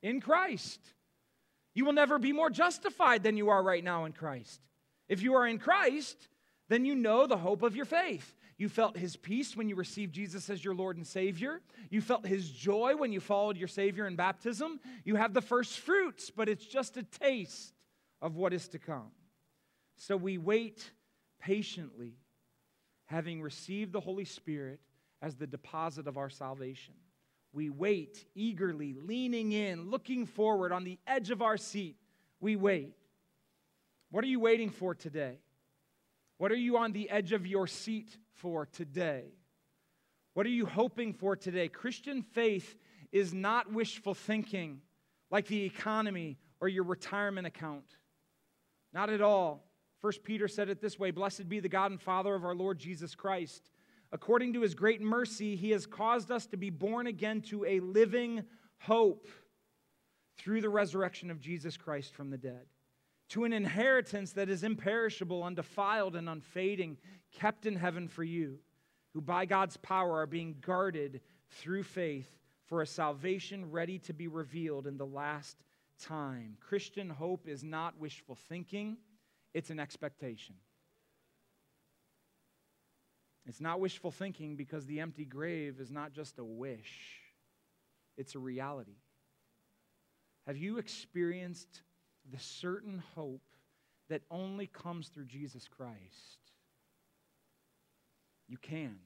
[0.01, 0.81] in Christ.
[1.73, 4.61] You will never be more justified than you are right now in Christ.
[5.07, 6.27] If you are in Christ,
[6.67, 8.35] then you know the hope of your faith.
[8.57, 11.61] You felt his peace when you received Jesus as your Lord and Savior.
[11.89, 14.81] You felt his joy when you followed your Savior in baptism.
[15.05, 17.73] You have the first fruits, but it's just a taste
[18.21, 19.11] of what is to come.
[19.95, 20.91] So we wait
[21.39, 22.17] patiently,
[23.05, 24.81] having received the Holy Spirit
[25.21, 26.95] as the deposit of our salvation.
[27.53, 31.97] We wait eagerly, leaning in, looking forward on the edge of our seat.
[32.39, 32.93] We wait.
[34.11, 35.39] What are you waiting for today?
[36.37, 39.25] What are you on the edge of your seat for today?
[40.33, 41.67] What are you hoping for today?
[41.67, 42.77] Christian faith
[43.11, 44.81] is not wishful thinking
[45.31, 47.97] like the economy or your retirement account.
[48.93, 49.65] Not at all.
[49.99, 52.79] First Peter said it this way Blessed be the God and Father of our Lord
[52.79, 53.69] Jesus Christ.
[54.11, 57.79] According to his great mercy, he has caused us to be born again to a
[57.79, 58.43] living
[58.79, 59.27] hope
[60.37, 62.65] through the resurrection of Jesus Christ from the dead
[63.29, 66.97] to an inheritance that is imperishable, undefiled, and unfading,
[67.31, 68.57] kept in heaven for you,
[69.13, 72.27] who by God's power are being guarded through faith
[72.65, 75.57] for a salvation ready to be revealed in the last
[76.01, 76.57] time.
[76.59, 78.97] Christian hope is not wishful thinking,
[79.53, 80.55] it's an expectation.
[83.45, 87.21] It's not wishful thinking because the empty grave is not just a wish,
[88.17, 88.97] it's a reality.
[90.45, 91.81] Have you experienced
[92.31, 93.41] the certain hope
[94.09, 96.39] that only comes through Jesus Christ.
[98.47, 98.97] You can.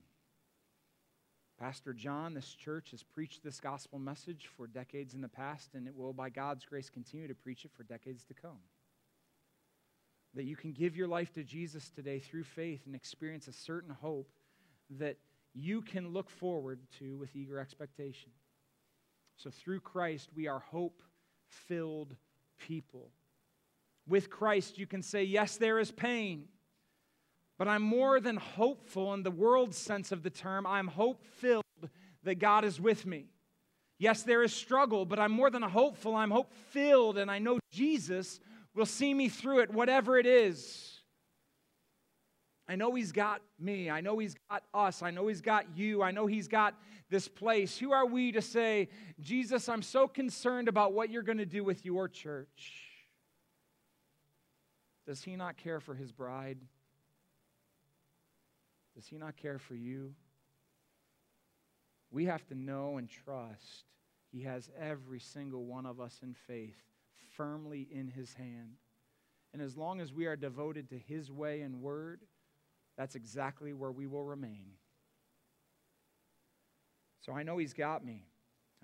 [1.59, 5.87] Pastor John, this church has preached this gospel message for decades in the past, and
[5.87, 8.59] it will, by God's grace, continue to preach it for decades to come.
[10.35, 13.93] That you can give your life to Jesus today through faith and experience a certain
[13.93, 14.31] hope
[14.97, 15.17] that
[15.53, 18.31] you can look forward to with eager expectation.
[19.37, 21.01] So, through Christ, we are hope
[21.47, 22.15] filled
[22.57, 23.09] people.
[24.07, 26.45] With Christ, you can say, Yes, there is pain,
[27.57, 30.65] but I'm more than hopeful in the world's sense of the term.
[30.65, 31.63] I'm hope filled
[32.23, 33.27] that God is with me.
[33.99, 36.15] Yes, there is struggle, but I'm more than hopeful.
[36.15, 38.39] I'm hope filled, and I know Jesus
[38.75, 40.99] will see me through it, whatever it is.
[42.67, 43.89] I know He's got me.
[43.89, 45.03] I know He's got us.
[45.03, 46.01] I know He's got you.
[46.01, 46.75] I know He's got
[47.09, 47.77] this place.
[47.77, 51.63] Who are we to say, Jesus, I'm so concerned about what you're going to do
[51.63, 52.89] with your church?
[55.05, 56.57] Does He not care for His bride?
[58.95, 60.13] Does He not care for you?
[62.11, 63.85] We have to know and trust
[64.31, 66.92] He has every single one of us in faith
[67.35, 68.77] firmly in His hand.
[69.53, 72.21] And as long as we are devoted to His way and word,
[72.97, 74.65] that's exactly where we will remain.
[77.21, 78.25] So I know He's got me.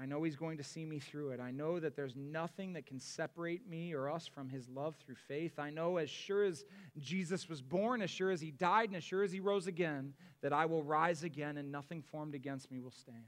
[0.02, 1.40] I know He's going to see me through it.
[1.40, 5.16] I know that there's nothing that can separate me or us from His love through
[5.16, 5.60] faith.
[5.60, 6.64] I know as sure as
[6.98, 10.14] Jesus was born, as sure as He died, and as sure as He rose again,
[10.42, 13.26] that I will rise again and nothing formed against me will stand.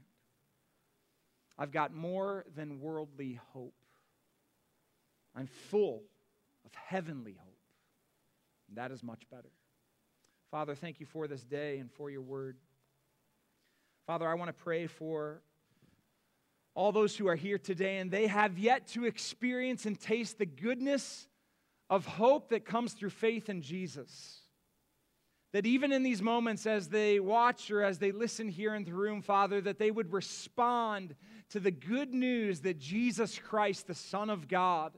[1.58, 3.74] I've got more than worldly hope.
[5.36, 6.02] I'm full
[6.64, 7.58] of heavenly hope.
[8.74, 9.50] That is much better.
[10.50, 12.56] Father, thank you for this day and for your word.
[14.06, 15.42] Father, I want to pray for
[16.74, 20.46] all those who are here today and they have yet to experience and taste the
[20.46, 21.28] goodness
[21.90, 24.40] of hope that comes through faith in Jesus.
[25.52, 28.94] That even in these moments, as they watch or as they listen here in the
[28.94, 31.14] room, Father, that they would respond
[31.50, 34.92] to the good news that Jesus Christ, the Son of God,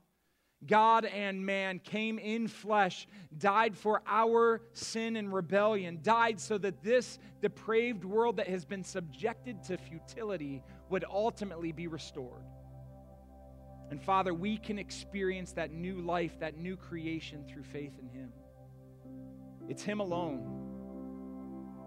[0.67, 3.07] God and man came in flesh,
[3.39, 8.85] died for our sin and rebellion, died so that this depraved world that has been
[8.85, 12.45] subjected to futility would ultimately be restored.
[13.91, 18.33] And Father, we can experience that new life, that new creation through faith in Him.
[19.69, 20.73] It's Him alone.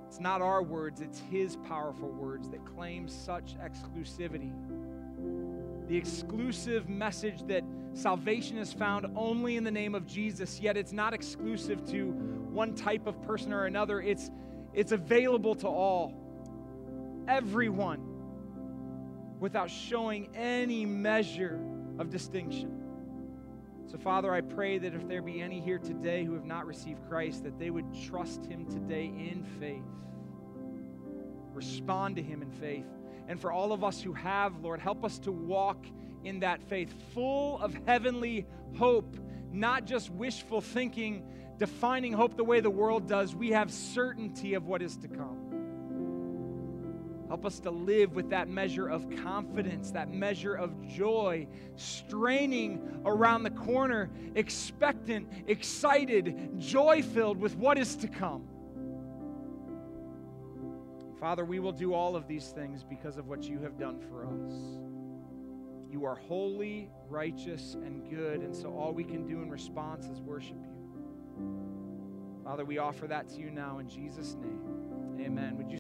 [0.08, 4.54] It's not our words, it's His powerful words that claim such exclusivity.
[5.88, 7.64] The exclusive message that
[7.94, 12.12] salvation is found only in the name of Jesus, yet it's not exclusive to
[12.52, 14.02] one type of person or another.
[14.02, 14.30] It's,
[14.74, 16.14] it's available to all,
[17.28, 18.04] everyone,
[19.40, 21.60] without showing any measure
[22.00, 22.84] of distinction.
[23.90, 27.08] So, Father, I pray that if there be any here today who have not received
[27.08, 29.86] Christ, that they would trust Him today in faith,
[31.54, 32.86] respond to Him in faith.
[33.28, 35.86] And for all of us who have, Lord, help us to walk
[36.24, 38.46] in that faith, full of heavenly
[38.78, 39.18] hope,
[39.52, 41.24] not just wishful thinking,
[41.58, 43.36] defining hope the way the world does.
[43.36, 45.48] We have certainty of what is to come.
[47.28, 53.44] Help us to live with that measure of confidence, that measure of joy, straining around
[53.44, 58.48] the corner, expectant, excited, joy filled with what is to come.
[61.20, 64.26] Father, we will do all of these things because of what you have done for
[64.26, 64.52] us.
[65.92, 70.22] You are holy, righteous, and good, and so all we can do in response is
[70.22, 70.78] worship you.
[72.44, 74.62] Father, we offer that to you now in Jesus' name.
[75.20, 75.58] Amen.
[75.58, 75.76] Would you